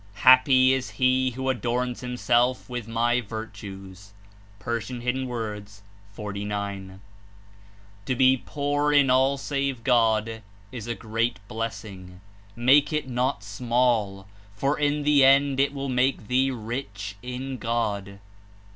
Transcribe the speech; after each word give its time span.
Happy 0.25 0.73
is 0.73 0.89
he 0.97 1.29
who 1.29 1.47
adorns 1.47 2.01
himself 2.01 2.67
ziith 2.67 2.87
my 2.87 3.21
Virtues.'* 3.21 4.13
(P. 4.57 5.27
49.) 6.15 7.01
*'To 8.07 8.15
be 8.15 8.41
poor 8.43 8.91
in 8.91 9.11
all 9.11 9.37
save 9.37 9.83
God 9.83 10.41
is 10.71 10.87
a 10.87 10.95
great 10.95 11.39
blessing: 11.47 12.19
make 12.55 12.91
it 12.91 13.07
not 13.07 13.43
small, 13.43 14.25
for 14.55 14.75
in 14.79 15.03
the 15.03 15.23
end 15.23 15.59
it 15.59 15.71
will 15.71 15.87
make 15.87 16.27
thee 16.27 16.49
rich 16.49 17.15
in 17.21 17.59
God." 17.59 18.19